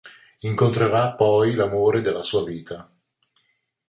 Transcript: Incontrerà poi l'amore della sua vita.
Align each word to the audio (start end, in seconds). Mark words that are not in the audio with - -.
Incontrerà 0.39 1.13
poi 1.13 1.53
l'amore 1.53 2.01
della 2.01 2.23
sua 2.23 2.43
vita. 2.43 2.91